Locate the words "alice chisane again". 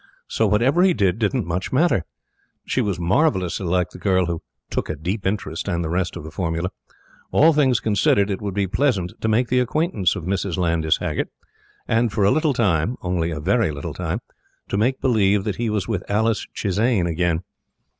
16.09-17.43